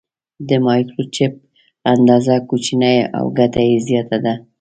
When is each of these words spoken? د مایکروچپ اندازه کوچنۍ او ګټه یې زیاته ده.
د 0.49 0.49
مایکروچپ 0.65 1.33
اندازه 1.93 2.33
کوچنۍ 2.49 2.97
او 3.17 3.23
ګټه 3.37 3.61
یې 3.69 3.77
زیاته 3.87 4.17
ده. 4.25 4.33